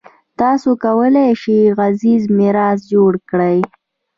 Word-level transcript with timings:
تاسو 0.39 0.69
کولای 0.83 1.29
شئ 1.41 1.59
غږیز 1.77 2.23
میراث 2.37 2.79
جوړ 2.91 3.11
کړئ. 3.29 3.59